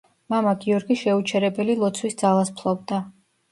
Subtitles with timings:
[0.33, 3.03] მამა გიორგი შეუჩერებელი ლოცვის ძალას ფლობდა.